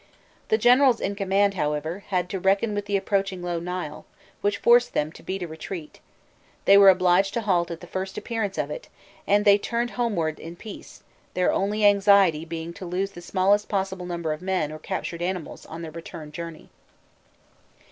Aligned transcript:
The 0.47 0.57
generals 0.57 0.99
in 0.99 1.13
command, 1.13 1.53
however, 1.53 2.03
had 2.07 2.27
to 2.29 2.39
reckon 2.39 2.73
with 2.73 2.85
the 2.87 2.97
approaching 2.97 3.43
low 3.43 3.59
Nile, 3.59 4.03
which 4.41 4.57
forced 4.57 4.95
them 4.95 5.11
to 5.11 5.21
beat 5.21 5.43
a 5.43 5.47
retreat; 5.47 5.99
they 6.65 6.75
were 6.75 6.89
obliged 6.89 7.35
to 7.35 7.41
halt 7.41 7.69
at 7.69 7.81
the 7.81 7.85
first 7.85 8.17
appearance 8.17 8.57
of 8.57 8.71
it, 8.71 8.89
and 9.27 9.45
they 9.45 9.59
turned 9.59 9.91
homewards 9.91 10.39
"in 10.39 10.55
peace," 10.55 11.03
their 11.35 11.53
only 11.53 11.85
anxiety 11.85 12.45
being 12.45 12.73
to 12.73 12.85
lose 12.87 13.11
the 13.11 13.21
smallest 13.21 13.69
possible 13.69 14.07
number 14.07 14.33
of 14.33 14.41
men 14.41 14.71
or 14.71 14.79
captured 14.79 15.21
animals 15.21 15.67
on 15.67 15.83
their 15.83 15.91
return 15.91 16.31
journey. 16.31 16.69